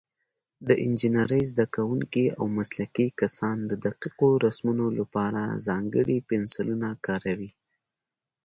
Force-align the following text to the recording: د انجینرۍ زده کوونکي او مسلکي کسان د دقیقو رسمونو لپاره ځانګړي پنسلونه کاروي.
د 0.67 0.69
انجینرۍ 0.85 1.43
زده 1.51 1.65
کوونکي 1.75 2.25
او 2.37 2.45
مسلکي 2.57 3.07
کسان 3.19 3.57
د 3.65 3.71
دقیقو 3.85 4.29
رسمونو 4.45 4.85
لپاره 4.99 5.41
ځانګړي 5.67 6.17
پنسلونه 6.29 6.89
کاروي. 7.05 7.51